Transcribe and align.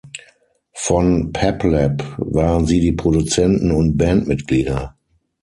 Von 0.73 1.31
Peplab 1.31 2.15
waren 2.17 2.65
sie 2.65 2.79
die 2.79 2.93
Produzenten 2.93 3.71
und 3.71 3.97
Bandmitglieder. 3.97 4.95